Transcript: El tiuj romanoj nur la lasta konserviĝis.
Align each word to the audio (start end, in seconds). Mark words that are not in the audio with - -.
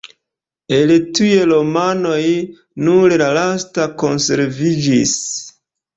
El 0.77 0.93
tiuj 1.17 1.43
romanoj 1.51 2.23
nur 2.87 3.15
la 3.23 3.27
lasta 3.39 3.87
konserviĝis. 4.05 5.17